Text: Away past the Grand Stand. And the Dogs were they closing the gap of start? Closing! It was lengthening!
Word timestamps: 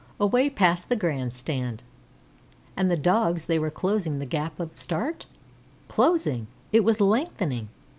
Away 0.19 0.49
past 0.49 0.89
the 0.89 0.95
Grand 0.95 1.31
Stand. 1.31 1.83
And 2.75 2.89
the 2.89 2.97
Dogs 2.97 3.47
were 3.47 3.59
they 3.69 3.69
closing 3.69 4.17
the 4.17 4.25
gap 4.25 4.59
of 4.59 4.75
start? 4.75 5.27
Closing! 5.89 6.47
It 6.71 6.83
was 6.83 6.99
lengthening! 6.99 7.69